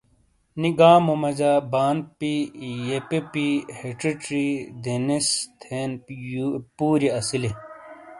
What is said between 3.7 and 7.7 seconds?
ہچچی، دینیس، تھین پوریی اسیلے۔